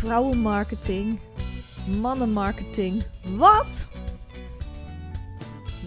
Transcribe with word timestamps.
vrouwenmarketing, 0.00 1.20
mannenmarketing. 2.00 3.02
Wat? 3.36 3.88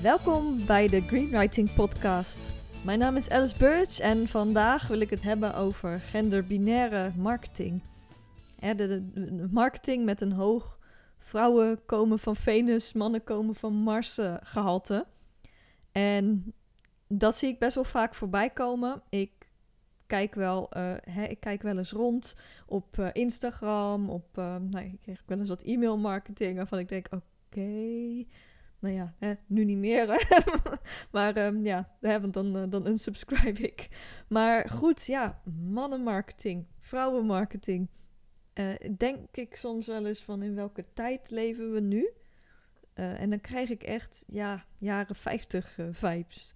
Welkom 0.02 0.66
bij 0.66 0.88
de 0.88 1.02
Greenwriting 1.02 1.74
Podcast. 1.74 2.52
Mijn 2.84 3.00
naam 3.00 3.16
is 3.16 3.30
Alice 3.30 3.58
Birch 3.58 4.00
en 4.00 4.28
vandaag 4.28 4.88
wil 4.88 5.00
ik 5.00 5.10
het 5.10 5.22
hebben 5.22 5.56
over 5.56 6.00
genderbinaire 6.00 7.12
marketing. 7.18 7.82
de, 8.60 9.48
marketing 9.52 10.06
met 10.06 10.22
een 10.22 10.32
hoog 10.32 10.80
vrouwen 11.18 11.86
komen 11.86 12.20
van 12.20 12.36
Venus, 12.36 12.94
mannen 12.94 13.24
komen 13.24 13.56
van 13.56 13.74
Mars 13.74 14.20
uh, 14.20 14.34
gehalte. 14.44 15.06
En 15.92 16.54
dat 17.08 17.38
zie 17.38 17.50
ik 17.50 17.60
best 17.60 17.76
wel 17.76 17.84
vaak 17.84 18.16
voorbij 18.16 18.50
komen. 18.50 19.02
Ik 19.10 19.43
kijk 20.08 20.36
wel, 20.36 20.70
uh, 20.78 20.94
hè, 21.02 21.24
ik 21.24 21.40
kijk 21.40 21.62
wel 21.62 21.78
eens 21.78 21.92
rond 21.92 22.36
op 22.66 22.98
uh, 22.98 23.10
Instagram, 23.14 24.10
op, 24.10 24.38
uh, 24.38 24.56
nou, 24.56 24.86
ik 24.86 25.02
krijg 25.02 25.24
wel 25.26 25.40
eens 25.40 25.50
wat 25.50 25.62
e-mail 25.62 25.98
marketing 25.98 26.56
waarvan 26.56 26.80
ik 26.80 26.90
denk, 26.90 27.08
oké, 27.12 28.26
nou 28.80 28.96
ja, 28.96 29.14
hè, 29.18 29.34
nu 29.48 29.66
niet 29.66 29.78
meer. 29.78 30.28
maar 31.12 31.38
um, 31.38 31.62
ja, 31.62 31.90
want 32.00 32.34
dan, 32.34 32.70
dan 32.70 32.88
unsubscribe 32.88 33.62
ik. 33.62 33.90
Maar 34.28 34.70
goed, 34.70 35.06
ja, 35.06 35.42
mannenmarketing, 35.70 36.66
vrouwenmarketing. 36.80 37.90
denk 38.98 39.38
ik 39.38 39.56
soms 39.56 39.88
wel 39.88 40.06
eens 40.06 40.24
van 40.24 40.44
in 40.44 40.56
welke 40.56 40.86
tijd 40.94 41.30
leven 41.30 41.74
we 41.74 41.80
nu? 41.80 42.10
en 42.94 43.30
dan 43.30 43.42
krijg 43.42 43.70
ik 43.70 43.84
echt, 43.84 44.24
ja, 44.28 44.66
jaren 44.78 45.16
50 45.16 45.80
vibes. 45.92 46.56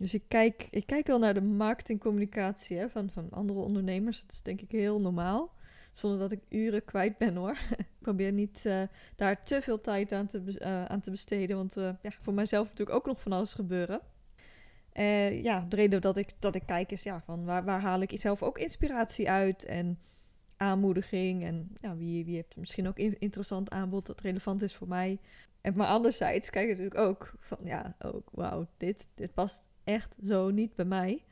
Dus 0.00 0.14
ik 0.14 0.22
kijk, 0.28 0.68
ik 0.70 0.86
kijk 0.86 1.06
wel 1.06 1.18
naar 1.18 1.34
de 1.34 1.42
marketingcommunicatie 1.42 2.76
hè, 2.76 2.88
van, 2.88 3.10
van 3.10 3.30
andere 3.30 3.58
ondernemers. 3.58 4.20
Dat 4.20 4.32
is 4.32 4.42
denk 4.42 4.60
ik 4.60 4.70
heel 4.70 5.00
normaal. 5.00 5.52
Zonder 5.92 6.18
dat 6.18 6.32
ik 6.32 6.40
uren 6.48 6.84
kwijt 6.84 7.18
ben 7.18 7.36
hoor. 7.36 7.58
ik 7.78 7.86
probeer 7.98 8.32
niet 8.32 8.64
uh, 8.66 8.82
daar 9.16 9.44
te 9.44 9.62
veel 9.62 9.80
tijd 9.80 10.12
aan 10.12 10.26
te, 10.26 10.42
uh, 10.46 10.84
aan 10.84 11.00
te 11.00 11.10
besteden. 11.10 11.56
Want 11.56 11.76
uh, 11.76 11.90
ja, 12.02 12.10
voor 12.20 12.34
mijzelf 12.34 12.68
natuurlijk 12.68 12.96
ook 12.96 13.06
nog 13.06 13.20
van 13.20 13.32
alles 13.32 13.54
gebeuren. 13.54 14.00
ja, 15.42 15.66
de 15.68 15.76
reden 15.76 16.00
dat 16.00 16.16
ik, 16.16 16.30
dat 16.38 16.54
ik 16.54 16.66
kijk 16.66 16.92
is 16.92 17.02
ja, 17.02 17.22
van 17.24 17.44
waar, 17.44 17.64
waar 17.64 17.80
haal 17.80 18.00
ik 18.00 18.12
zelf 18.14 18.42
ook 18.42 18.58
inspiratie 18.58 19.30
uit. 19.30 19.64
En 19.64 19.98
aanmoediging. 20.56 21.44
En 21.44 21.76
ja, 21.80 21.96
wie, 21.96 22.24
wie 22.24 22.34
heeft 22.34 22.56
misschien 22.56 22.88
ook 22.88 22.98
interessant 22.98 23.70
aanbod 23.70 24.06
dat 24.06 24.20
relevant 24.20 24.62
is 24.62 24.74
voor 24.74 24.88
mij. 24.88 25.18
En 25.60 25.76
maar 25.76 25.86
anderzijds 25.86 26.50
kijk 26.50 26.64
ik 26.64 26.70
natuurlijk 26.70 27.00
ook 27.00 27.32
van 27.38 27.58
ja, 27.64 27.96
ook 27.98 28.28
wauw, 28.32 28.66
dit, 28.76 29.08
dit 29.14 29.34
past 29.34 29.62
echt 29.84 30.14
zo 30.24 30.50
niet 30.50 30.74
bij 30.74 30.84
mij. 30.84 31.24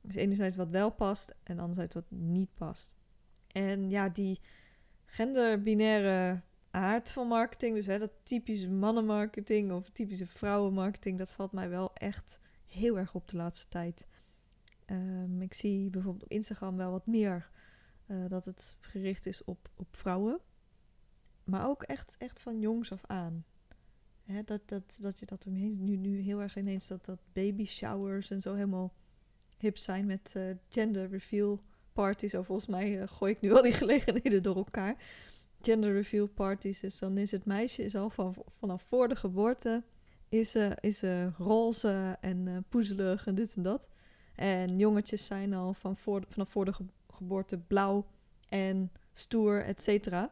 Dus 0.00 0.14
enerzijds 0.14 0.56
wat 0.56 0.70
wel 0.70 0.90
past 0.90 1.34
en 1.42 1.58
anderzijds 1.58 1.94
wat 1.94 2.10
niet 2.10 2.54
past. 2.54 2.96
En 3.46 3.90
ja, 3.90 4.08
die 4.08 4.40
genderbinaire 5.04 6.40
aard 6.70 7.12
van 7.12 7.28
marketing, 7.28 7.74
dus 7.74 7.86
hè, 7.86 7.98
dat 7.98 8.12
typische 8.22 8.70
mannenmarketing 8.70 9.72
of 9.72 9.90
typische 9.90 10.26
vrouwenmarketing, 10.26 11.18
dat 11.18 11.30
valt 11.30 11.52
mij 11.52 11.68
wel 11.68 11.94
echt 11.94 12.40
heel 12.66 12.98
erg 12.98 13.14
op 13.14 13.28
de 13.28 13.36
laatste 13.36 13.68
tijd. 13.68 14.06
Um, 14.86 15.42
ik 15.42 15.54
zie 15.54 15.90
bijvoorbeeld 15.90 16.24
op 16.24 16.30
Instagram 16.30 16.76
wel 16.76 16.90
wat 16.90 17.06
meer 17.06 17.50
uh, 18.06 18.24
dat 18.28 18.44
het 18.44 18.76
gericht 18.80 19.26
is 19.26 19.44
op, 19.44 19.70
op 19.74 19.96
vrouwen. 19.96 20.40
Maar 21.44 21.66
ook 21.66 21.82
echt, 21.82 22.16
echt 22.18 22.40
van 22.40 22.60
jongs 22.60 22.92
af 22.92 23.04
aan. 23.06 23.44
Dat, 24.44 24.60
dat, 24.66 24.98
dat 25.00 25.18
je 25.18 25.26
dat 25.26 25.46
nu, 25.46 25.96
nu 25.96 26.20
heel 26.20 26.40
erg 26.40 26.56
ineens 26.56 26.86
dat, 26.86 27.04
dat 27.04 27.18
baby 27.32 27.66
showers 27.66 28.30
en 28.30 28.40
zo 28.40 28.54
helemaal 28.54 28.92
hip 29.58 29.76
zijn 29.76 30.06
met 30.06 30.34
uh, 30.36 30.42
gender 30.68 31.08
reveal 31.08 31.60
parties. 31.92 32.34
Oh, 32.34 32.44
volgens 32.44 32.66
mij 32.66 33.00
uh, 33.00 33.06
gooi 33.06 33.32
ik 33.32 33.40
nu 33.40 33.52
al 33.52 33.62
die 33.62 33.72
gelegenheden 33.82 34.42
door 34.42 34.56
elkaar. 34.56 34.96
Gender 35.60 35.92
reveal 35.92 36.26
parties. 36.26 36.80
Dus 36.80 36.98
dan 36.98 37.18
is 37.18 37.30
het 37.30 37.44
meisje 37.44 37.84
is 37.84 37.94
al 37.94 38.10
van, 38.10 38.34
vanaf 38.58 38.82
voor 38.82 39.08
de 39.08 39.16
geboorte 39.16 39.82
is, 40.28 40.56
uh, 40.56 40.70
is 40.80 41.02
uh, 41.02 41.26
roze 41.38 42.16
en 42.20 42.64
poezelig 42.68 43.26
en 43.26 43.34
dit 43.34 43.56
en 43.56 43.62
dat. 43.62 43.88
En 44.34 44.78
jongetjes 44.78 45.26
zijn 45.26 45.54
al 45.54 45.74
van 45.74 45.96
voor, 45.96 46.24
vanaf 46.28 46.48
voor 46.48 46.64
de 46.64 46.74
geboorte 47.08 47.58
blauw 47.58 48.06
en 48.48 48.90
stoer, 49.12 49.64
et 49.64 49.82
cetera. 49.82 50.30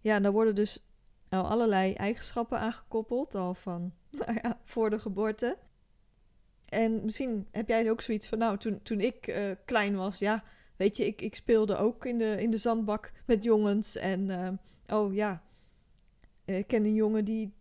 Ja, 0.00 0.20
dan 0.20 0.32
worden 0.32 0.54
dus 0.54 0.87
al 1.28 1.48
allerlei 1.48 1.92
eigenschappen 1.92 2.58
aangekoppeld, 2.58 3.34
al 3.34 3.54
van 3.54 3.92
nou 4.26 4.38
ja, 4.42 4.58
voor 4.64 4.90
de 4.90 4.98
geboorte. 4.98 5.56
En 6.68 7.04
misschien 7.04 7.46
heb 7.50 7.68
jij 7.68 7.90
ook 7.90 8.00
zoiets 8.00 8.26
van, 8.26 8.38
nou, 8.38 8.58
toen, 8.58 8.82
toen 8.82 9.00
ik 9.00 9.26
uh, 9.26 9.50
klein 9.64 9.96
was, 9.96 10.18
ja, 10.18 10.44
weet 10.76 10.96
je, 10.96 11.06
ik, 11.06 11.20
ik 11.20 11.34
speelde 11.34 11.76
ook 11.76 12.04
in 12.04 12.18
de, 12.18 12.42
in 12.42 12.50
de 12.50 12.56
zandbak 12.56 13.12
met 13.26 13.44
jongens. 13.44 13.96
En, 13.96 14.28
uh, 14.28 14.48
oh 14.86 15.14
ja, 15.14 15.42
ik 16.44 16.66
ken 16.66 16.84
een 16.84 16.94
jongen 16.94 17.24
die 17.24 17.52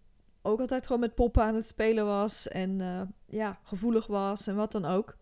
ook 0.41 0.59
altijd 0.59 0.85
gewoon 0.85 1.01
met 1.01 1.15
poppen 1.15 1.43
aan 1.43 1.55
het 1.55 1.65
spelen 1.65 2.05
was. 2.05 2.47
En 2.47 2.79
ja, 3.25 3.59
gevoelig 3.63 4.07
was 4.07 4.47
en 4.47 4.55
wat 4.55 4.71
dan 4.71 4.85
ook. 4.85 5.17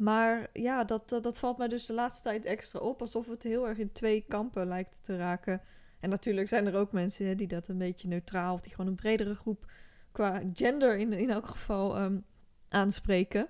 Maar 0.00 0.50
ja, 0.52 0.84
dat, 0.84 1.08
dat, 1.08 1.22
dat 1.22 1.38
valt 1.38 1.58
mij 1.58 1.68
dus 1.68 1.86
de 1.86 1.92
laatste 1.92 2.22
tijd 2.22 2.44
extra 2.44 2.80
op. 2.80 3.00
Alsof 3.00 3.26
het 3.26 3.42
heel 3.42 3.68
erg 3.68 3.78
in 3.78 3.92
twee 3.92 4.24
kampen 4.28 4.66
lijkt 4.66 4.98
te 5.02 5.16
raken. 5.16 5.60
En 6.00 6.10
natuurlijk 6.10 6.48
zijn 6.48 6.66
er 6.66 6.74
ook 6.74 6.92
mensen 6.92 7.26
hè, 7.26 7.34
die 7.34 7.46
dat 7.46 7.68
een 7.68 7.78
beetje 7.78 8.08
neutraal 8.08 8.54
of 8.54 8.60
die 8.60 8.74
gewoon 8.74 8.90
een 8.90 8.96
bredere 8.96 9.34
groep 9.34 9.72
qua 10.12 10.42
gender 10.54 10.98
in, 10.98 11.12
in 11.12 11.30
elk 11.30 11.46
geval 11.46 12.02
um, 12.02 12.24
aanspreken. 12.68 13.48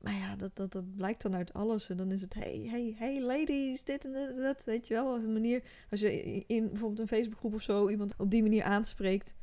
Maar 0.00 0.14
ja, 0.14 0.36
dat, 0.36 0.56
dat, 0.56 0.72
dat 0.72 0.96
blijkt 0.96 1.22
dan 1.22 1.34
uit 1.34 1.52
alles. 1.52 1.90
En 1.90 1.96
dan 1.96 2.10
is 2.10 2.20
het, 2.20 2.34
hey, 2.34 2.66
hey, 2.70 2.94
hey 2.98 3.20
ladies, 3.20 3.84
dit 3.84 4.04
en 4.04 4.36
dat, 4.36 4.64
weet 4.64 4.86
je 4.86 4.94
wel. 4.94 5.12
Als 5.12 5.22
een 5.22 5.32
manier, 5.32 5.62
als 5.90 6.00
je 6.00 6.44
in 6.46 6.68
bijvoorbeeld 6.68 7.00
een 7.00 7.16
Facebookgroep 7.16 7.54
of 7.54 7.62
zo 7.62 7.88
iemand 7.88 8.14
op 8.16 8.30
die 8.30 8.42
manier 8.42 8.62
aanspreekt. 8.62 9.34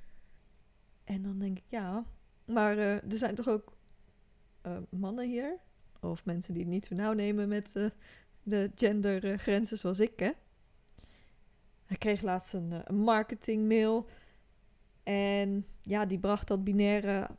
En 1.03 1.22
dan 1.22 1.40
denk 1.40 1.58
ik, 1.58 1.63
ja, 1.68 2.06
maar 2.46 2.78
uh, 2.78 2.94
er 2.94 3.18
zijn 3.18 3.36
toch 3.36 3.47
ook 3.47 3.78
uh, 4.68 4.78
mannen 4.90 5.28
hier? 5.28 5.58
Of 6.00 6.25
mensen 6.25 6.53
die 6.53 6.63
het 6.63 6.72
niet 6.72 6.86
zo 6.86 6.96
nauw 6.96 7.13
nemen 7.13 7.47
met 7.47 7.74
uh, 7.75 7.90
de 8.44 8.72
gendergrenzen 8.75 9.78
zoals 9.78 10.00
ik, 10.00 10.19
hè? 10.19 10.31
Ik 11.94 12.00
kreeg 12.00 12.22
laatst 12.22 12.54
een, 12.54 12.72
eh, 12.72 12.80
een 12.84 12.96
marketingmail. 12.96 14.09
En 15.04 15.66
ja, 15.81 16.06
die 16.06 16.20
bracht 16.20 16.48
dat 16.48 16.64
binaire, 16.64 17.30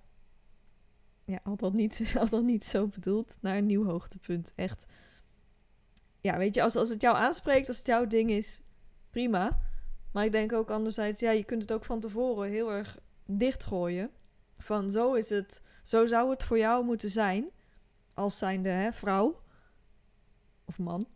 ja, 1.25 1.41
al 1.43 1.57
dan 1.57 1.75
niet, 1.75 2.15
al 2.21 2.29
dan 2.29 2.45
niet 2.45 2.65
zo 2.65 2.87
bedoeld, 2.87 3.37
naar 3.41 3.57
een 3.57 3.67
nieuw 3.67 3.85
hoogtepunt. 3.85 4.53
Echt. 4.55 4.87
Ja, 6.21 6.39
weet 6.39 6.55
je, 6.55 6.63
als, 6.63 6.77
als 6.77 6.89
het 6.89 7.01
jou 7.01 7.17
aanspreekt, 7.17 7.69
als 7.69 7.79
het 7.79 7.87
jouw 7.87 8.07
ding 8.07 8.31
is, 8.31 8.61
prima. 9.11 9.61
Maar 10.13 10.25
ik 10.25 10.33
denk 10.33 10.53
ook 10.53 10.71
anderzijds, 10.71 11.21
ja, 11.21 11.31
je 11.31 11.45
kunt 11.45 11.63
het 11.63 11.73
ook 11.73 11.85
van 11.85 12.01
tevoren 12.01 12.51
heel 12.51 12.73
erg 12.73 12.99
dichtgooien. 13.27 14.11
Van 14.59 14.91
zo 14.91 15.15
is 15.15 15.31
het, 15.31 15.63
zo 15.83 16.07
zou 16.07 16.31
het 16.31 16.45
voor 16.45 16.59
jou 16.59 16.85
moeten 16.85 17.11
zijn. 17.11 17.51
Als 18.15 18.39
zijnde 18.39 18.69
hè, 18.69 18.93
vrouw 18.93 19.41
of 20.65 20.79
man. 20.79 21.09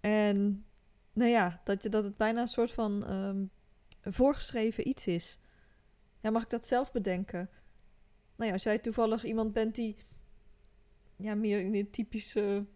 En 0.00 0.64
nou 1.12 1.30
ja, 1.30 1.60
dat, 1.64 1.82
je, 1.82 1.88
dat 1.88 2.04
het 2.04 2.16
bijna 2.16 2.40
een 2.40 2.48
soort 2.48 2.72
van 2.72 3.12
um, 3.12 3.50
voorgeschreven 4.02 4.88
iets 4.88 5.06
is. 5.06 5.38
Ja, 6.20 6.30
mag 6.30 6.42
ik 6.42 6.50
dat 6.50 6.66
zelf 6.66 6.92
bedenken? 6.92 7.50
Nou 8.36 8.48
ja, 8.48 8.52
als 8.52 8.62
jij 8.62 8.78
toevallig 8.78 9.24
iemand 9.24 9.52
bent 9.52 9.74
die 9.74 9.96
ja, 11.16 11.34
meer 11.34 11.60
in 11.60 11.72
de 11.72 11.90
typische, 11.90 12.66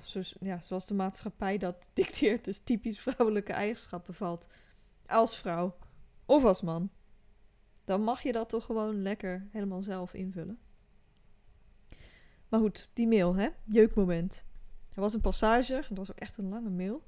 zoals, 0.00 0.36
ja, 0.40 0.60
zoals 0.60 0.86
de 0.86 0.94
maatschappij 0.94 1.58
dat 1.58 1.88
dicteert, 1.94 2.44
dus 2.44 2.58
typisch 2.58 3.00
vrouwelijke 3.00 3.52
eigenschappen 3.52 4.14
valt, 4.14 4.48
als 5.06 5.36
vrouw 5.36 5.76
of 6.24 6.44
als 6.44 6.62
man, 6.62 6.90
dan 7.84 8.02
mag 8.02 8.22
je 8.22 8.32
dat 8.32 8.48
toch 8.48 8.64
gewoon 8.64 9.02
lekker 9.02 9.46
helemaal 9.50 9.82
zelf 9.82 10.14
invullen. 10.14 10.58
Maar 12.48 12.60
goed, 12.60 12.88
die 12.92 13.08
mail, 13.08 13.34
hè? 13.34 13.48
Jeukmoment. 13.62 14.44
Er 14.94 15.00
was 15.00 15.14
een 15.14 15.20
passage, 15.20 15.74
het 15.74 15.98
was 15.98 16.10
ook 16.10 16.18
echt 16.18 16.36
een 16.36 16.48
lange 16.48 16.70
mail. 16.70 17.02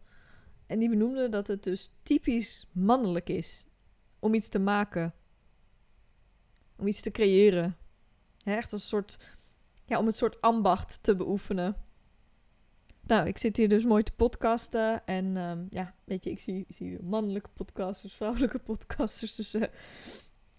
En 0.67 0.79
die 0.79 0.89
benoemde 0.89 1.29
dat 1.29 1.47
het 1.47 1.63
dus 1.63 1.91
typisch 2.03 2.67
mannelijk 2.73 3.29
is 3.29 3.67
om 4.19 4.35
iets 4.35 4.49
te 4.49 4.59
maken. 4.59 5.15
Om 6.77 6.87
iets 6.87 7.01
te 7.01 7.11
creëren. 7.11 7.77
echt 8.45 8.73
een 8.73 8.81
soort, 8.81 9.19
ja, 9.85 9.99
om 9.99 10.07
een 10.07 10.13
soort 10.13 10.41
ambacht 10.41 10.99
te 11.03 11.17
beoefenen. 11.17 11.77
Nou, 13.07 13.27
ik 13.27 13.39
zit 13.39 13.57
hier 13.57 13.69
dus 13.69 13.85
mooi 13.85 14.03
te 14.03 14.13
podcasten. 14.13 15.07
En 15.07 15.37
um, 15.37 15.67
ja, 15.71 15.95
weet 16.05 16.25
je, 16.25 16.31
ik 16.31 16.67
zie, 16.69 16.99
mannelijke 17.03 17.51
podcasters, 17.55 18.15
vrouwelijke 18.15 18.59
podcasters. 18.59 19.35
Dus, 19.35 19.55
uh, 19.55 19.63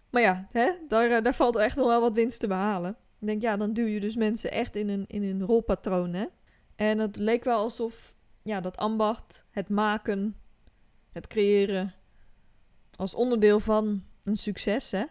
maar 0.10 0.22
ja, 0.22 0.48
hè, 0.52 0.72
daar, 0.88 1.10
uh, 1.10 1.22
daar 1.22 1.36
valt 1.36 1.56
echt 1.56 1.76
nog 1.76 1.88
wel 1.88 2.02
wat 2.02 2.14
winst 2.14 2.40
te 2.40 2.48
behalen. 2.48 2.98
Ik 3.20 3.28
denk, 3.28 3.42
ja, 3.42 3.58
dan 3.58 3.74
duw 3.74 3.86
je 3.86 4.00
dus 4.00 4.16
mensen 4.16 4.52
echt 4.52 4.76
in 4.76 4.90
een, 4.90 5.06
in 5.08 5.24
een 5.24 5.42
rolpatroon, 5.42 6.14
hè. 6.14 6.26
En 6.76 7.00
het 7.00 7.16
leek 7.16 7.44
wel 7.44 7.60
alsof 7.60 8.15
ja, 8.46 8.62
dat 8.62 8.78
ambacht, 8.78 9.46
het 9.50 9.70
maken, 9.70 10.36
het 11.12 11.28
creëren 11.28 11.94
als 12.96 13.16
onderdeel 13.16 13.60
van 13.60 14.04
een 14.24 14.38
succes, 14.38 14.92
hè? 14.92 15.06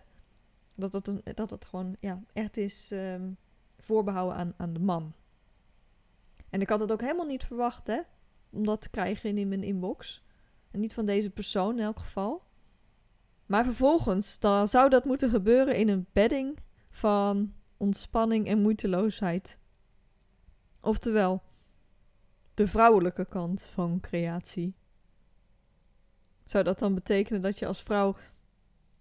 Dat 0.74 0.92
dat, 0.92 1.08
een, 1.08 1.22
dat, 1.34 1.48
dat 1.48 1.64
gewoon 1.64 1.96
ja, 2.00 2.22
echt 2.32 2.56
is 2.56 2.90
um, 2.92 3.36
voorbehouden 3.78 4.36
aan, 4.36 4.54
aan 4.56 4.72
de 4.72 4.80
man. 4.80 5.12
En 6.50 6.60
ik 6.60 6.68
had 6.68 6.80
het 6.80 6.92
ook 6.92 7.00
helemaal 7.00 7.26
niet 7.26 7.44
verwacht, 7.44 7.86
hè? 7.86 8.00
Om 8.50 8.64
dat 8.64 8.80
te 8.80 8.90
krijgen 8.90 9.38
in 9.38 9.48
mijn 9.48 9.62
inbox. 9.62 10.22
En 10.70 10.80
niet 10.80 10.94
van 10.94 11.06
deze 11.06 11.30
persoon 11.30 11.78
in 11.78 11.84
elk 11.84 11.98
geval. 11.98 12.42
Maar 13.46 13.64
vervolgens 13.64 14.38
dan 14.38 14.68
zou 14.68 14.88
dat 14.88 15.04
moeten 15.04 15.30
gebeuren 15.30 15.76
in 15.76 15.88
een 15.88 16.06
bedding 16.12 16.58
van 16.90 17.54
ontspanning 17.76 18.46
en 18.46 18.62
moeiteloosheid. 18.62 19.58
Oftewel, 20.80 21.42
de 22.54 22.66
vrouwelijke 22.66 23.24
kant 23.24 23.62
van 23.62 24.00
creatie. 24.00 24.74
Zou 26.44 26.64
dat 26.64 26.78
dan 26.78 26.94
betekenen 26.94 27.40
dat 27.40 27.58
je 27.58 27.66
als 27.66 27.82
vrouw 27.82 28.16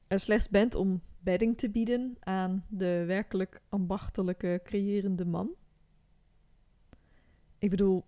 er 0.07 0.19
slechts 0.19 0.49
bent 0.49 0.75
om 0.75 1.01
bedding 1.19 1.57
te 1.57 1.69
bieden 1.69 2.17
aan 2.19 2.65
de 2.67 3.03
werkelijk 3.05 3.61
ambachtelijke 3.69 4.61
creërende 4.63 5.25
man? 5.25 5.55
Ik 7.57 7.69
bedoel, 7.69 8.05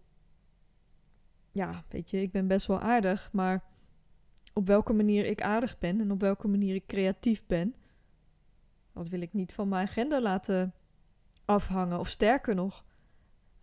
ja, 1.51 1.83
weet 1.89 2.09
je, 2.09 2.21
ik 2.21 2.31
ben 2.31 2.48
best 2.48 2.68
wel 2.68 2.80
aardig, 2.80 3.30
maar 3.31 3.63
op 4.53 4.68
welke 4.68 4.94
manier 4.94 5.25
ik 5.25 5.41
aardig 5.41 5.77
ben 5.77 6.01
en 6.01 6.12
op 6.12 6.21
welke 6.21 6.48
manier 6.48 6.75
ik 6.75 6.88
creatief 6.88 7.45
ben, 7.45 7.75
dat 8.94 9.07
wil 9.07 9.21
ik 9.21 9.33
niet 9.33 9.53
van 9.53 9.68
mijn 9.68 9.88
agenda 9.88 10.21
laten 10.21 10.74
afhangen. 11.45 12.00
Of 12.00 12.07
sterker 12.07 12.56
nog, 12.56 12.86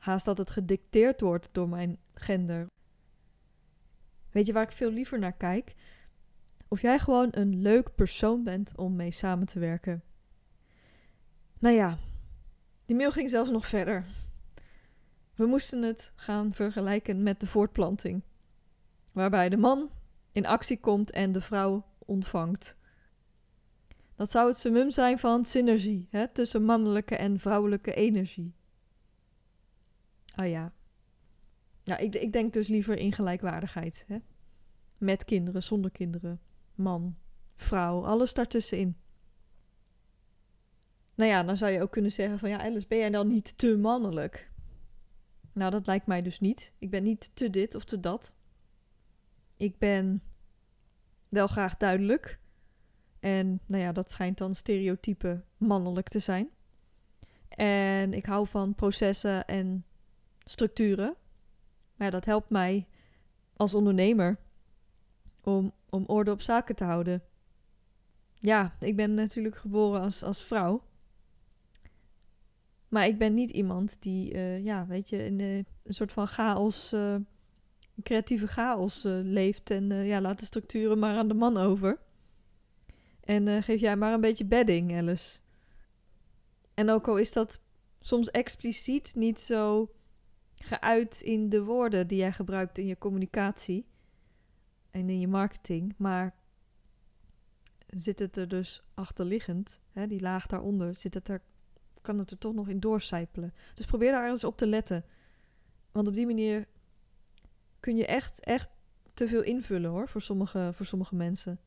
haast 0.02 0.25
dat 0.25 0.38
het 0.38 0.50
gedicteerd 0.50 1.20
wordt 1.20 1.49
door 1.52 1.69
mijn 1.69 1.99
gender. 2.14 2.66
Weet 4.31 4.46
je 4.46 4.52
waar 4.52 4.62
ik 4.62 4.72
veel 4.72 4.90
liever 4.90 5.19
naar 5.19 5.32
kijk? 5.32 5.75
Of 6.69 6.81
jij 6.81 6.99
gewoon 6.99 7.28
een 7.31 7.60
leuk 7.60 7.94
persoon 7.94 8.44
bent 8.44 8.72
om 8.76 8.96
mee 8.96 9.10
samen 9.10 9.46
te 9.46 9.58
werken. 9.58 10.02
Nou 11.58 11.75
ja, 11.75 11.99
die 12.84 12.96
mail 12.96 13.10
ging 13.10 13.31
zelfs 13.31 13.50
nog 13.50 13.66
verder. 13.66 14.04
We 15.34 15.46
moesten 15.46 15.82
het 15.82 16.12
gaan 16.14 16.54
vergelijken 16.54 17.22
met 17.22 17.40
de 17.40 17.46
voortplanting, 17.46 18.22
waarbij 19.12 19.49
de 19.49 19.56
man 19.56 19.90
in 20.32 20.46
actie 20.46 20.81
komt 20.81 21.10
en 21.10 21.32
de 21.32 21.40
vrouw 21.40 21.84
ontvangt. 21.99 22.76
Dat 24.16 24.31
zou 24.31 24.49
het 24.49 24.56
summum 24.56 24.90
zijn 24.90 25.19
van 25.19 25.44
synergie 25.44 26.08
hè, 26.10 26.28
tussen 26.28 26.64
mannelijke 26.64 27.16
en 27.16 27.40
vrouwelijke 27.40 27.94
energie. 27.94 28.54
Oh 30.37 30.49
ja. 30.49 30.73
Ja, 31.82 31.96
ik, 31.96 32.14
ik 32.14 32.32
denk 32.32 32.52
dus 32.52 32.69
liever 32.69 32.99
in 32.99 33.12
gelijkwaardigheid. 33.12 34.05
Hè? 34.08 34.19
Met 34.99 35.25
kinderen, 35.25 35.62
zonder 35.62 35.90
kinderen, 35.90 36.40
man, 36.75 37.17
vrouw, 37.55 38.05
alles 38.05 38.34
daartussenin. 38.34 38.96
Nou 41.14 41.31
ja, 41.31 41.43
dan 41.43 41.56
zou 41.56 41.73
je 41.73 41.82
ook 41.82 41.90
kunnen 41.90 42.12
zeggen 42.12 42.38
van 42.38 42.49
ja, 42.49 42.58
Alice, 42.58 42.87
ben 42.87 42.99
jij 42.99 43.11
dan 43.11 43.26
niet 43.26 43.58
te 43.58 43.76
mannelijk? 43.76 44.50
Nou, 45.52 45.70
dat 45.70 45.87
lijkt 45.87 46.06
mij 46.06 46.23
dus 46.23 46.40
niet. 46.40 46.73
Ik 46.78 46.90
ben 46.90 47.02
niet 47.02 47.31
te 47.35 47.50
dit 47.50 47.75
of 47.75 47.85
te 47.85 48.00
dat. 48.00 48.35
Ik 49.56 49.78
ben 49.78 50.23
wel 51.28 51.46
graag 51.46 51.76
duidelijk. 51.76 52.40
En 53.20 53.61
nou 53.67 53.82
ja, 53.82 53.93
dat 53.93 54.11
schijnt 54.11 54.38
dan 54.38 54.55
stereotype 54.55 55.44
mannelijk 55.56 56.08
te 56.08 56.19
zijn. 56.19 56.50
En 57.49 58.12
ik 58.12 58.26
hou 58.26 58.46
van 58.46 58.75
processen 58.75 59.46
en 59.46 59.85
structuren. 60.44 61.15
Maar 61.97 62.11
dat 62.11 62.25
helpt 62.25 62.50
mij 62.50 62.87
als 63.56 63.75
ondernemer 63.75 64.39
om, 65.41 65.73
om 65.91 66.05
orde 66.06 66.31
op 66.31 66.41
zaken 66.41 66.77
te 66.77 66.85
houden. 66.85 67.23
Ja, 68.35 68.77
ik 68.81 68.97
ben 68.97 69.15
natuurlijk 69.15 69.56
geboren 69.56 70.00
als, 70.00 70.23
als 70.23 70.43
vrouw. 70.43 70.85
Maar 72.89 73.06
ik 73.06 73.19
ben 73.19 73.35
niet 73.35 73.50
iemand 73.50 73.97
die, 74.00 74.35
uh, 74.35 74.65
ja, 74.65 74.87
weet 74.87 75.09
je, 75.09 75.25
in 75.25 75.41
een 75.41 75.67
soort 75.85 76.12
van 76.12 76.27
chaos, 76.27 76.93
uh, 76.93 77.17
creatieve 78.03 78.47
chaos 78.47 79.03
leeft. 79.05 79.71
En 79.71 80.05
ja, 80.05 80.21
laat 80.21 80.38
de 80.38 80.45
structuren 80.45 80.99
maar 80.99 81.17
aan 81.17 81.29
de 81.29 81.35
man 81.35 81.56
over. 81.56 81.99
En 83.21 83.62
geef 83.62 83.81
jij 83.81 83.97
maar 83.97 84.12
een 84.12 84.21
beetje 84.21 84.45
bedding, 84.45 84.97
Alice. 84.97 85.41
En 86.75 86.91
ook 86.91 87.09
al 87.09 87.17
is 87.17 87.33
dat 87.33 87.61
soms 88.00 88.31
expliciet 88.31 89.15
niet 89.15 89.41
zo 89.41 89.91
geuit 90.62 91.20
in 91.20 91.49
de 91.49 91.64
woorden 91.64 92.06
die 92.06 92.19
jij 92.19 92.32
gebruikt 92.32 92.79
in 92.79 92.87
je 92.87 92.99
communicatie 92.99 93.87
en 94.91 95.09
in 95.09 95.20
je 95.20 95.29
marketing, 95.29 95.94
maar 95.97 96.35
zit 97.87 98.19
het 98.19 98.37
er 98.37 98.49
dus 98.49 98.82
achterliggend, 98.94 99.81
hè, 99.93 100.06
die 100.06 100.20
laag 100.20 100.47
daaronder, 100.47 100.94
zit 100.94 101.14
het 101.14 101.29
er 101.29 101.43
kan 102.03 102.19
het 102.19 102.31
er 102.31 102.38
toch 102.38 102.55
nog 102.55 102.69
in 102.69 102.81
doorcijpelen. 102.81 103.55
Dus 103.75 103.87
probeer 103.87 104.12
daar 104.12 104.29
eens 104.29 104.44
op 104.44 104.56
te 104.56 104.67
letten. 104.67 105.05
Want 105.93 106.09
op 106.09 106.14
die 106.14 106.26
manier 106.26 106.67
kun 107.81 107.97
je 107.97 108.06
echt, 108.06 108.41
echt 108.41 108.70
te 109.14 109.29
veel 109.29 109.43
invullen 109.43 109.91
hoor, 109.91 110.09
voor 110.09 110.23
sommige, 110.23 110.70
voor 110.73 110.87
sommige 110.87 111.14
mensen. 111.14 111.61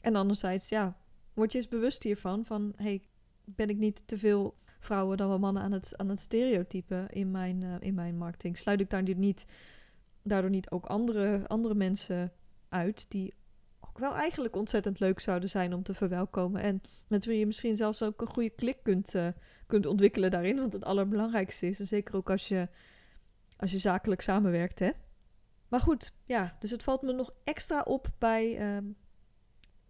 En 0.00 0.16
anderzijds, 0.16 0.68
ja, 0.68 0.96
word 1.34 1.52
je 1.52 1.58
eens 1.58 1.68
bewust 1.68 2.02
hiervan, 2.02 2.44
van 2.44 2.72
hey, 2.76 3.02
ben 3.44 3.68
ik 3.68 3.76
niet 3.76 4.02
te 4.06 4.18
veel 4.18 4.56
vrouwen 4.78 5.16
dan 5.16 5.28
wel 5.28 5.38
mannen 5.38 5.62
aan 5.62 5.72
het, 5.72 5.96
aan 5.96 6.08
het 6.08 6.20
stereotypen 6.20 7.08
in 7.08 7.30
mijn, 7.30 7.62
uh, 7.62 7.74
in 7.78 7.94
mijn 7.94 8.16
marketing? 8.16 8.58
Sluit 8.58 8.80
ik 8.80 8.90
daar 8.90 9.02
niet, 9.02 9.46
daardoor 10.22 10.50
niet 10.50 10.70
ook 10.70 10.86
andere, 10.86 11.48
andere 11.48 11.74
mensen 11.74 12.32
uit 12.68 13.06
die 13.08 13.34
wel 13.98 14.14
eigenlijk 14.14 14.56
ontzettend 14.56 15.00
leuk 15.00 15.20
zouden 15.20 15.48
zijn 15.48 15.74
om 15.74 15.82
te 15.82 15.94
verwelkomen. 15.94 16.62
En 16.62 16.80
met 17.08 17.24
wie 17.24 17.38
je 17.38 17.46
misschien 17.46 17.76
zelfs 17.76 18.02
ook 18.02 18.20
een 18.20 18.26
goede 18.26 18.50
klik 18.50 18.78
kunt, 18.82 19.14
uh, 19.14 19.28
kunt 19.66 19.86
ontwikkelen 19.86 20.30
daarin. 20.30 20.56
Want 20.56 20.72
het 20.72 20.84
allerbelangrijkste 20.84 21.66
is, 21.66 21.80
en 21.80 21.86
zeker 21.86 22.16
ook 22.16 22.30
als 22.30 22.48
je, 22.48 22.68
als 23.56 23.70
je 23.70 23.78
zakelijk 23.78 24.20
samenwerkt, 24.20 24.78
hè. 24.78 24.90
Maar 25.68 25.80
goed, 25.80 26.12
ja, 26.24 26.56
dus 26.58 26.70
het 26.70 26.82
valt 26.82 27.02
me 27.02 27.12
nog 27.12 27.32
extra 27.44 27.80
op 27.80 28.10
bij 28.18 28.76
um, 28.76 28.96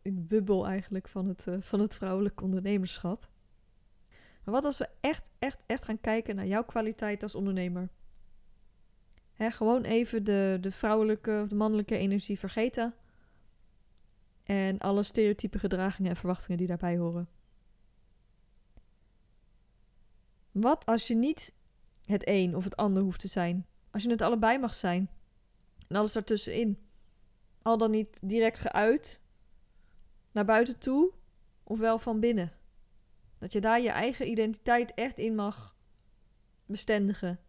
een 0.02 0.26
bubbel 0.26 0.66
eigenlijk 0.66 1.08
van 1.08 1.28
het, 1.28 1.46
uh, 1.48 1.56
van 1.60 1.80
het 1.80 1.94
vrouwelijk 1.94 2.42
ondernemerschap. 2.42 3.28
Maar 4.48 4.56
wat 4.56 4.66
als 4.66 4.78
we 4.78 4.88
echt, 5.00 5.30
echt, 5.38 5.58
echt 5.66 5.84
gaan 5.84 6.00
kijken 6.00 6.36
naar 6.36 6.46
jouw 6.46 6.64
kwaliteit 6.64 7.22
als 7.22 7.34
ondernemer? 7.34 7.88
Gewoon 9.34 9.82
even 9.82 10.24
de, 10.24 10.58
de 10.60 10.70
vrouwelijke 10.70 11.40
of 11.42 11.48
de 11.48 11.54
mannelijke 11.54 11.96
energie 11.96 12.38
vergeten. 12.38 12.94
En 14.42 14.78
alle 14.78 15.02
stereotype 15.02 15.58
gedragingen 15.58 16.10
en 16.10 16.16
verwachtingen 16.16 16.58
die 16.58 16.66
daarbij 16.66 16.96
horen. 16.96 17.28
Wat 20.50 20.86
als 20.86 21.06
je 21.06 21.14
niet 21.14 21.54
het 22.04 22.28
een 22.28 22.56
of 22.56 22.64
het 22.64 22.76
ander 22.76 23.02
hoeft 23.02 23.20
te 23.20 23.28
zijn? 23.28 23.66
Als 23.90 24.02
je 24.02 24.10
het 24.10 24.22
allebei 24.22 24.58
mag 24.58 24.74
zijn. 24.74 25.10
En 25.88 25.96
alles 25.96 26.12
daartussenin. 26.12 26.78
Al 27.62 27.78
dan 27.78 27.90
niet 27.90 28.18
direct 28.22 28.58
geuit 28.58 29.20
naar 30.32 30.44
buiten 30.44 30.78
toe, 30.78 31.12
ofwel 31.64 31.98
van 31.98 32.20
binnen. 32.20 32.57
Dat 33.38 33.52
je 33.52 33.60
daar 33.60 33.80
je 33.80 33.90
eigen 33.90 34.30
identiteit 34.30 34.94
echt 34.94 35.18
in 35.18 35.34
mag 35.34 35.76
bestendigen. 36.66 37.40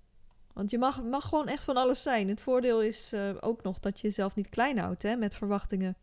Want 0.54 0.72
je 0.72 0.78
mag, 0.78 1.04
mag 1.04 1.28
gewoon 1.28 1.48
echt 1.48 1.64
van 1.64 1.78
alles 1.78 2.02
zijn. 2.02 2.30
Het 2.30 2.42
voordeel 2.42 2.82
is 2.82 3.14
uh, 3.14 3.36
ook 3.40 3.64
nog 3.64 3.80
dat 3.80 4.00
je 4.00 4.08
jezelf 4.08 4.36
niet 4.36 4.50
klein 4.50 4.78
houdt 4.78 5.04
hè, 5.04 5.16
met 5.16 5.36
verwachtingen 5.36 5.98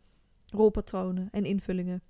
rolpatronen 0.45 1.27
en 1.31 1.45
invullingen. 1.45 2.01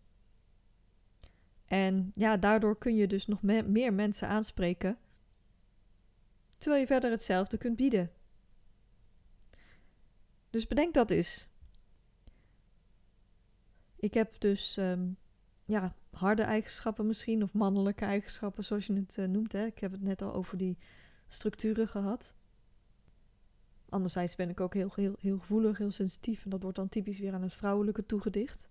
En 1.65 2.11
ja, 2.15 2.37
daardoor 2.37 2.77
kun 2.77 2.95
je 2.95 3.07
dus 3.07 3.27
nog 3.27 3.41
me 3.41 3.63
meer 3.63 3.93
mensen 3.93 4.27
aanspreken, 4.27 4.97
terwijl 6.57 6.81
je 6.81 6.87
verder 6.87 7.11
hetzelfde 7.11 7.57
kunt 7.57 7.75
bieden. 7.75 8.11
Dus 10.49 10.67
bedenk 10.67 10.93
dat 10.93 11.11
eens. 11.11 11.49
Ik 13.95 14.13
heb 14.13 14.39
dus 14.39 14.77
um, 14.77 15.17
ja, 15.65 15.95
harde 16.17 16.41
eigenschappen 16.41 17.07
misschien, 17.07 17.43
of 17.43 17.53
mannelijke 17.53 18.05
eigenschappen, 18.05 18.63
zoals 18.63 18.85
je 18.85 18.93
het 18.93 19.17
uh, 19.17 19.25
noemt. 19.25 19.51
Hè. 19.51 19.65
Ik 19.65 19.79
heb 19.79 19.91
het 19.91 20.01
net 20.01 20.21
al 20.21 20.33
over 20.33 20.57
die 20.57 20.77
structuren 21.27 21.87
gehad. 21.87 22.35
Anderzijds 23.89 24.35
ben 24.35 24.49
ik 24.49 24.59
ook 24.59 24.73
heel, 24.73 24.91
heel, 24.95 25.15
heel 25.19 25.39
gevoelig, 25.39 25.77
heel 25.77 25.91
sensitief. 25.91 26.43
En 26.43 26.49
dat 26.49 26.61
wordt 26.61 26.77
dan 26.77 26.89
typisch 26.89 27.19
weer 27.19 27.33
aan 27.33 27.41
het 27.41 27.53
vrouwelijke 27.53 28.05
toegedicht. 28.05 28.69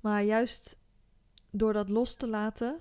Maar 0.00 0.22
juist 0.22 0.78
door 1.50 1.72
dat 1.72 1.88
los 1.88 2.16
te 2.16 2.28
laten 2.28 2.80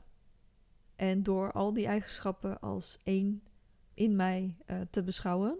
en 0.95 1.23
door 1.23 1.51
al 1.51 1.73
die 1.73 1.87
eigenschappen 1.87 2.59
als 2.59 2.99
één 3.03 3.43
in 3.93 4.15
mij 4.15 4.57
uh, 4.65 4.81
te 4.89 5.03
beschouwen, 5.03 5.59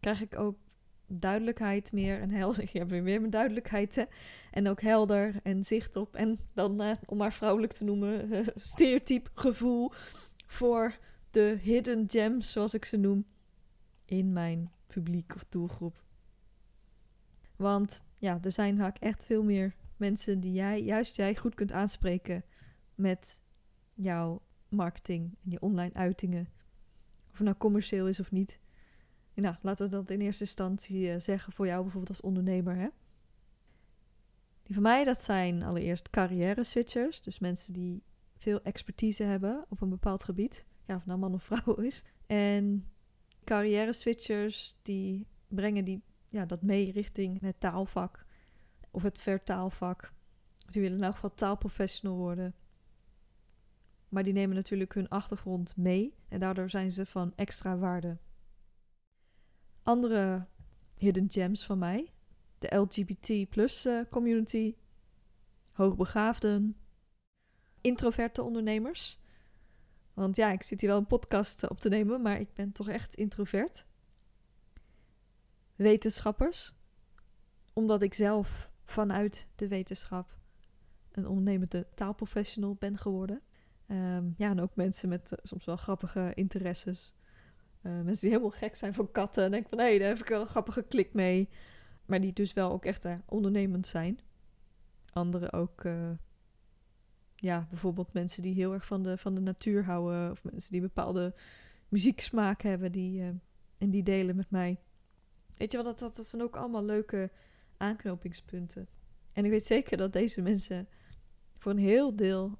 krijg 0.00 0.20
ik 0.20 0.38
ook 0.38 0.58
duidelijkheid 1.18 1.92
meer 1.92 2.20
en 2.20 2.30
helder. 2.30 2.62
Ik 2.68 2.70
heb 2.70 2.88
weer 2.88 3.02
mijn 3.02 3.30
duidelijkheid 3.30 4.06
en 4.50 4.68
ook 4.68 4.80
helder 4.80 5.34
en 5.42 5.64
zicht 5.64 5.96
op. 5.96 6.14
En 6.14 6.38
dan, 6.52 6.82
uh, 6.82 6.92
om 7.06 7.16
maar 7.16 7.32
vrouwelijk 7.32 7.72
te 7.72 7.84
noemen, 7.84 8.32
uh, 8.32 8.46
stereotyp 8.56 9.30
gevoel 9.34 9.92
voor 10.46 10.98
de 11.30 11.58
hidden 11.62 12.04
gems, 12.08 12.52
zoals 12.52 12.74
ik 12.74 12.84
ze 12.84 12.96
noem, 12.96 13.26
in 14.04 14.32
mijn 14.32 14.70
publiek 14.86 15.34
of 15.34 15.44
doelgroep. 15.48 16.02
Want 17.56 18.02
ja, 18.18 18.38
er 18.42 18.52
zijn 18.52 18.76
vaak 18.76 18.98
echt 18.98 19.24
veel 19.24 19.42
meer 19.42 19.74
mensen 19.96 20.40
die 20.40 20.52
jij, 20.52 20.82
juist 20.82 21.16
jij, 21.16 21.36
goed 21.36 21.54
kunt 21.54 21.72
aanspreken 21.72 22.44
met 22.94 23.40
jouw 23.94 24.42
marketing 24.68 25.36
en 25.44 25.50
je 25.50 25.60
online 25.60 25.94
uitingen. 25.94 26.48
Of 27.30 27.36
het 27.36 27.46
nou 27.46 27.56
commercieel 27.56 28.08
is 28.08 28.20
of 28.20 28.30
niet. 28.30 28.58
Nou, 29.34 29.54
laten 29.62 29.84
we 29.84 29.90
dat 29.90 30.10
in 30.10 30.20
eerste 30.20 30.44
instantie 30.44 31.10
eh, 31.10 31.20
zeggen 31.20 31.52
voor 31.52 31.66
jou 31.66 31.82
bijvoorbeeld 31.82 32.16
als 32.16 32.20
ondernemer. 32.20 32.76
Hè? 32.76 32.88
Die 34.62 34.74
van 34.74 34.82
mij, 34.82 35.04
dat 35.04 35.22
zijn 35.22 35.62
allereerst 35.62 36.10
carrière 36.10 36.64
switchers. 36.64 37.22
Dus 37.22 37.38
mensen 37.38 37.72
die 37.72 38.02
veel 38.36 38.62
expertise 38.62 39.22
hebben 39.22 39.64
op 39.68 39.80
een 39.80 39.88
bepaald 39.88 40.24
gebied. 40.24 40.64
Ja, 40.86 40.96
of 40.96 41.06
nou 41.06 41.18
man 41.18 41.34
of 41.34 41.44
vrouw 41.44 41.74
is. 41.74 42.04
En 42.26 42.86
carrière 43.44 43.92
switchers 43.92 44.76
die 44.82 45.26
brengen 45.48 45.84
die, 45.84 46.02
ja, 46.28 46.46
dat 46.46 46.62
mee 46.62 46.92
richting 46.92 47.40
het 47.40 47.60
taalvak 47.60 48.24
of 48.90 49.02
het 49.02 49.18
vertaalvak. 49.18 50.12
Die 50.70 50.82
willen 50.82 50.98
in 50.98 51.04
elk 51.04 51.14
geval 51.14 51.34
taalprofessional 51.34 52.16
worden. 52.16 52.54
Maar 54.08 54.22
die 54.22 54.32
nemen 54.32 54.56
natuurlijk 54.56 54.94
hun 54.94 55.08
achtergrond 55.08 55.76
mee 55.76 56.14
en 56.28 56.38
daardoor 56.38 56.70
zijn 56.70 56.92
ze 56.92 57.06
van 57.06 57.32
extra 57.36 57.78
waarde. 57.78 58.16
Andere 59.82 60.46
hidden 60.94 61.30
gems 61.30 61.64
van 61.64 61.78
mij, 61.78 62.12
de 62.58 62.76
LGBT 62.76 63.48
plus 63.48 63.86
uh, 63.86 64.00
community, 64.10 64.74
hoogbegaafden, 65.72 66.76
introverte 67.80 68.42
ondernemers. 68.42 69.20
Want 70.14 70.36
ja, 70.36 70.52
ik 70.52 70.62
zit 70.62 70.80
hier 70.80 70.90
wel 70.90 70.98
een 70.98 71.06
podcast 71.06 71.68
op 71.68 71.80
te 71.80 71.88
nemen, 71.88 72.22
maar 72.22 72.40
ik 72.40 72.54
ben 72.54 72.72
toch 72.72 72.88
echt 72.88 73.14
introvert. 73.14 73.86
Wetenschappers, 75.76 76.74
omdat 77.72 78.02
ik 78.02 78.14
zelf 78.14 78.70
vanuit 78.84 79.48
de 79.56 79.68
wetenschap 79.68 80.38
een 81.12 81.26
ondernemende 81.26 81.86
taalprofessional 81.94 82.74
ben 82.74 82.98
geworden. 82.98 83.42
Ehm, 83.86 84.30
ja, 84.36 84.50
en 84.50 84.60
ook 84.60 84.76
mensen 84.76 85.08
met 85.08 85.32
eh, 85.32 85.38
soms 85.42 85.64
wel 85.64 85.76
grappige 85.76 86.32
interesses. 86.34 87.12
Uh, 87.82 87.92
mensen 87.92 88.20
die 88.20 88.30
helemaal 88.30 88.58
gek 88.58 88.76
zijn 88.76 88.94
van 88.94 89.12
katten. 89.12 89.44
En 89.44 89.50
denken 89.50 89.70
van, 89.70 89.78
hé, 89.78 89.98
daar 89.98 90.08
heb 90.08 90.18
ik 90.18 90.28
wel 90.28 90.40
een 90.40 90.46
grappige 90.46 90.82
klik 90.82 91.12
mee. 91.12 91.48
Maar 92.06 92.20
die 92.20 92.32
dus 92.32 92.52
wel 92.52 92.70
ook 92.70 92.84
echt 92.84 93.04
uh, 93.04 93.14
ondernemend 93.26 93.86
zijn. 93.86 94.20
Anderen 95.12 95.52
ook, 95.52 95.82
ja, 97.36 97.66
bijvoorbeeld 97.70 98.12
mensen 98.12 98.42
die 98.42 98.54
heel 98.54 98.72
erg 98.72 98.86
van 98.86 99.02
de, 99.02 99.18
van 99.18 99.34
de 99.34 99.40
natuur 99.40 99.84
houden. 99.84 100.30
Of 100.30 100.44
mensen 100.44 100.72
die 100.72 100.80
bepaalde 100.80 101.34
muzieksmaak 101.88 102.62
hebben. 102.62 102.92
Die, 102.92 103.40
en 103.78 103.90
die 103.90 104.02
delen 104.02 104.36
met 104.36 104.50
mij. 104.50 104.80
Weet 105.56 105.70
je 105.70 105.76
wel, 105.76 105.86
dat, 105.86 105.98
dat, 105.98 106.16
dat 106.16 106.26
zijn 106.26 106.42
ook 106.42 106.56
allemaal 106.56 106.84
leuke 106.84 107.30
aanknopingspunten. 107.76 108.88
En 109.32 109.44
ik 109.44 109.50
weet 109.50 109.66
zeker 109.66 109.96
dat 109.96 110.12
deze 110.12 110.42
mensen 110.42 110.88
voor 111.58 111.72
een 111.72 111.78
heel 111.78 112.16
deel 112.16 112.58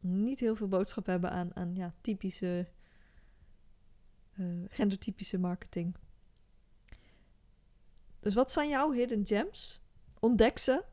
niet 0.00 0.40
heel 0.40 0.56
veel 0.56 0.68
boodschap 0.68 1.06
hebben 1.06 1.30
aan, 1.30 1.56
aan 1.56 1.74
ja, 1.74 1.94
typische, 2.00 2.68
gendertypische 4.68 5.38
marketing. 5.38 5.94
Dus 8.20 8.34
wat 8.34 8.52
zijn 8.52 8.68
jouw 8.68 8.90
hidden 8.90 9.26
gems? 9.26 9.82
Ontdek 10.18 10.58
ze, 10.58 10.84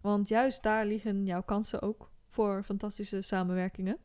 want 0.00 0.28
juist 0.28 0.62
daar 0.62 0.86
liggen 0.86 1.26
jouw 1.26 1.42
kansen 1.42 1.82
ook 1.82 2.10
voor 2.28 2.62
fantastische 2.62 3.22
samenwerkingen. 3.22 3.98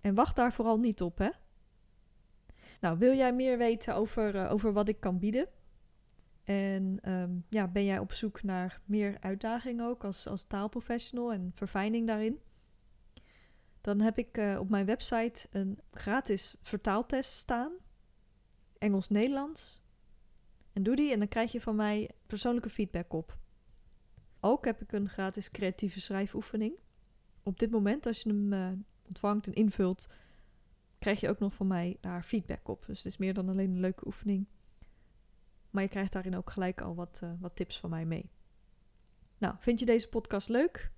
En 0.00 0.14
wacht 0.14 0.36
daar 0.36 0.52
vooral 0.52 0.78
niet 0.78 1.02
op, 1.02 1.18
hè? 1.18 1.30
Nou, 2.80 2.98
wil 2.98 3.14
jij 3.14 3.34
meer 3.34 3.58
weten 3.58 3.94
over, 3.94 4.34
uh, 4.34 4.52
over 4.52 4.72
wat 4.72 4.88
ik 4.88 5.00
kan 5.00 5.18
bieden? 5.18 5.48
En 6.44 7.12
um, 7.12 7.44
ja, 7.48 7.68
ben 7.68 7.84
jij 7.84 7.98
op 7.98 8.12
zoek 8.12 8.42
naar 8.42 8.80
meer 8.84 9.16
uitdaging 9.20 9.82
ook 9.82 10.04
als, 10.04 10.26
als 10.28 10.44
taalprofessional 10.44 11.32
en 11.32 11.52
verfijning 11.54 12.06
daarin? 12.06 12.40
Dan 13.80 14.00
heb 14.00 14.18
ik 14.18 14.38
uh, 14.38 14.58
op 14.60 14.68
mijn 14.68 14.86
website 14.86 15.46
een 15.50 15.78
gratis 15.92 16.54
vertaaltest 16.62 17.32
staan. 17.32 17.72
Engels-Nederlands. 18.78 19.80
En 20.72 20.82
doe 20.82 20.96
die 20.96 21.12
en 21.12 21.18
dan 21.18 21.28
krijg 21.28 21.52
je 21.52 21.60
van 21.60 21.76
mij 21.76 22.10
persoonlijke 22.26 22.70
feedback 22.70 23.12
op. 23.12 23.36
Ook 24.40 24.64
heb 24.64 24.82
ik 24.82 24.92
een 24.92 25.08
gratis 25.08 25.50
creatieve 25.50 26.00
schrijfoefening. 26.00 26.74
Op 27.42 27.58
dit 27.58 27.70
moment, 27.70 28.06
als 28.06 28.22
je 28.22 28.28
hem 28.28 28.52
uh, 28.52 28.68
ontvangt 29.06 29.46
en 29.46 29.54
invult, 29.54 30.06
krijg 30.98 31.20
je 31.20 31.28
ook 31.28 31.38
nog 31.38 31.54
van 31.54 31.66
mij 31.66 31.96
daar 32.00 32.22
feedback 32.22 32.68
op. 32.68 32.86
Dus 32.86 32.98
het 32.98 33.06
is 33.06 33.16
meer 33.16 33.34
dan 33.34 33.48
alleen 33.48 33.70
een 33.70 33.80
leuke 33.80 34.06
oefening. 34.06 34.46
Maar 35.70 35.82
je 35.82 35.88
krijgt 35.88 36.12
daarin 36.12 36.36
ook 36.36 36.50
gelijk 36.50 36.80
al 36.80 36.94
wat, 36.94 37.20
uh, 37.24 37.30
wat 37.40 37.56
tips 37.56 37.78
van 37.78 37.90
mij 37.90 38.04
mee. 38.04 38.30
Nou, 39.38 39.54
vind 39.58 39.78
je 39.78 39.86
deze 39.86 40.08
podcast 40.08 40.48
leuk? 40.48 40.90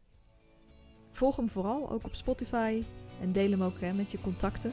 Volg 1.13 1.37
hem 1.37 1.49
vooral 1.49 1.91
ook 1.91 2.05
op 2.05 2.15
Spotify 2.15 2.83
en 3.21 3.33
deel 3.33 3.51
hem 3.51 3.63
ook 3.63 3.81
hè, 3.81 3.93
met 3.93 4.11
je 4.11 4.21
contacten. 4.21 4.73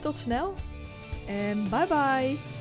Tot 0.00 0.16
snel 0.16 0.54
en 1.30 1.70
bye 1.70 1.86
bye! 1.86 2.59